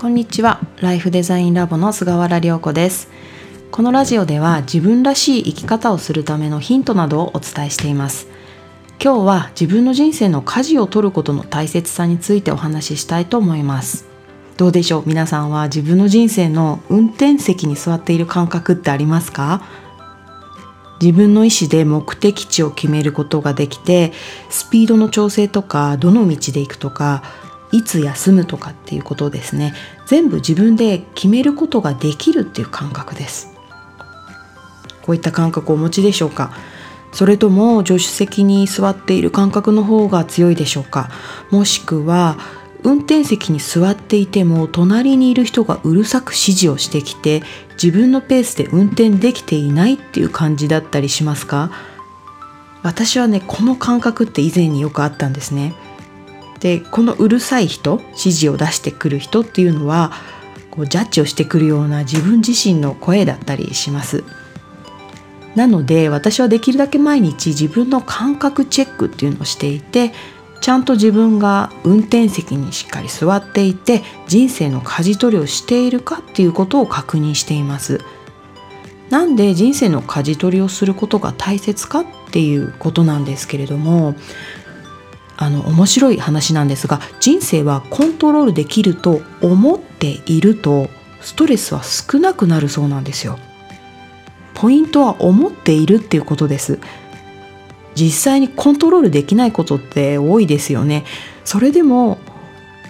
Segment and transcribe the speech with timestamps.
[0.00, 0.62] こんにちは。
[0.80, 3.10] ライフデザインラボの菅原涼子です。
[3.70, 8.26] このラジオでは自分らしい生き方をするためのヒントなどをお伝えしています。
[8.98, 14.06] 今日は自分の人生の舵を取ることの大切さについてお話ししたいと思います。
[14.56, 15.02] どうでしょう？
[15.04, 19.62] 皆さんは自分の人生の運転席に座っている感覚ってありますか？
[20.98, 24.14] 自分の意思で目的地を決めることができて
[24.48, 27.22] スピードの調整とかどの道で行くとか
[27.72, 29.74] いつ休むとかっていうことですね。
[30.06, 33.48] 全部自分で決めることができるっていう感覚です。
[35.02, 36.52] こういった感覚をお持ちでしょうか？
[37.12, 41.10] それとも助手席に座っている感覚の方が強いでしょうか？
[41.50, 42.38] もしくは
[42.82, 47.42] 運転席に座っていても隣にいる人がうるさく指示をしてきて
[47.72, 51.70] 自分のペースで運転できていないっていう感じだったりしますか？
[52.82, 55.74] 私はねこの感覚って以前によくあったんですね。
[56.60, 60.12] でこのうるさい人指示を出してくる人っていうのは
[60.70, 64.24] こうジャッジをしてくるような自分自身の声だったりします。
[65.56, 70.12] なので私はできるだけ毎日自分の感覚チェックっていうのをしていて
[70.60, 78.00] ちゃんと自分が運転席にしっかり座っていて人生の舵取りをしているかっていうことを確認しています。
[79.08, 84.14] なんで人生の舵取りをすることが大切かっていうことなんですけれども
[85.40, 90.90] あの面白い話なんですが人生はコントロールできると思っていると
[91.22, 93.38] ストレスは少なくなるそうなんですよ。
[94.54, 96.78] ポイントは思っているっていうことです。
[97.94, 101.04] 実際にコントロールできないことって多いですよね。
[101.44, 102.18] それでも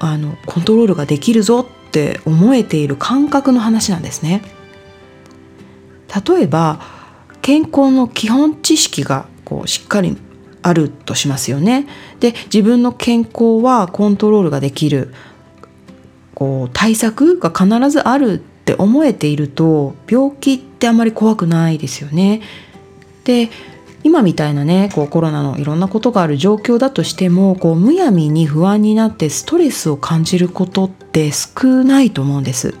[0.00, 4.42] あのコントロールができるぞって思えている感覚の話なんですね。
[6.26, 6.80] 例えば
[7.40, 10.16] 健康の基本知識がこうしっかり
[10.62, 11.86] あるとしますよね
[12.20, 15.12] で自分の健康はコントロールができる
[16.34, 22.42] こう対策が必ずあるって思えていると病気ってあまり怖くないですよね
[23.24, 23.50] で
[24.04, 32.74] 今みたいなねこうコロナのいろんなことがある状況だとしてもこうむやみに不安になってストレスを感じることって少ないと思うんです。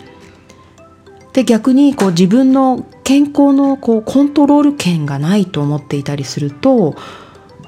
[1.32, 6.94] で逆にこう自分の健康のこうコントロール権がないと思っていたりすると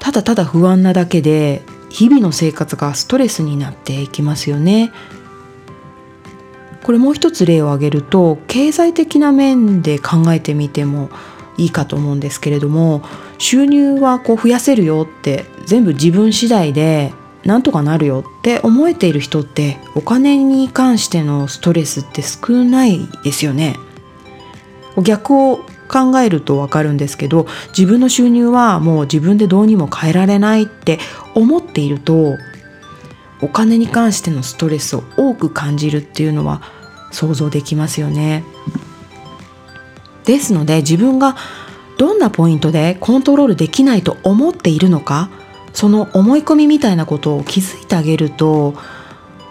[0.05, 4.91] ただただ不安なだけで日々の生活がストレスになっていきますよね。
[6.83, 11.09] これもう一つ例を挙げると経済的な面で考えてみても
[11.57, 13.01] いいかと思うんですけれども
[13.39, 17.11] 収入はこう増やせるよって全部自分次第で
[17.43, 23.75] なんとかなるよって思えている人ってお金に関してのストレスって少ないですよね。
[25.01, 30.99] 逆を考えるとわかるんですけど自分の収入はもう自分でどうにも変えられないって
[31.33, 32.35] 思っていると
[33.41, 36.61] お金に関してのストレスを多く感じるっていうのは
[37.11, 38.43] 想像できますよね。
[40.25, 41.37] ですので自分が
[41.97, 45.29] どんなポイントでコントロールできないと思っているのか
[45.71, 48.73] その思い込みみたいなことを気づいてあげると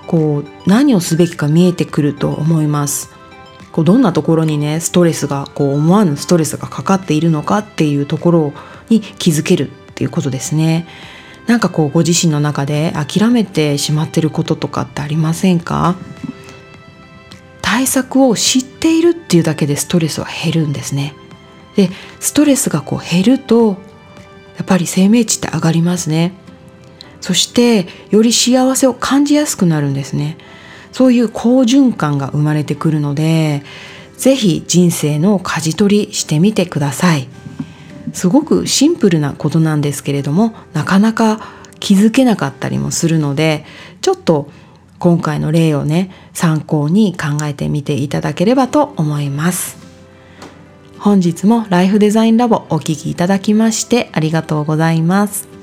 [0.07, 3.11] こう何をすべきか見えてくると思います。
[3.75, 8.53] こうどんなところにねストレスがこう思わぬストレスがかかっているのかっていうところ
[8.89, 10.87] に気づけるっていうことですね。
[11.49, 15.97] なんかこうご自身の中で諦めてしまってることとかってありませんか？
[17.63, 21.13] 対策を知っているっていうだけでストレスは減るんですね。
[21.75, 21.91] で
[22.21, 23.71] ストレスがこう減ると
[24.57, 26.33] やっぱり生命値って上がりますね。
[27.21, 30.39] そしてより幸せを感じやすくなるんですね。
[30.95, 33.65] そういう好循環が生まれてくるので
[34.17, 37.29] 是非人生の舵取りしてみてください。
[38.13, 41.41] すごくシンプルなことなんですけれどもなかなか
[41.81, 43.65] 気づけなかったりもするので
[44.03, 44.49] ちょっと
[45.01, 49.77] 今回の例をね参考に考えてみていただければと思います
[50.99, 55.54] 本日もライフデザインラボお聴きいただきましてありがとうございます